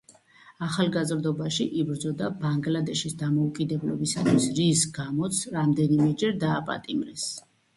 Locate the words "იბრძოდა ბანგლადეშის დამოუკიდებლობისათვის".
1.81-4.49